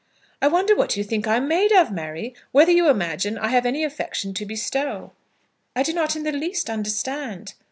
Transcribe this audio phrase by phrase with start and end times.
[0.41, 3.83] "I wonder what you think I'm made of, Mary; whether you imagine I have any
[3.83, 5.11] affection to bestow?"
[5.75, 7.53] "I do not in the least understand."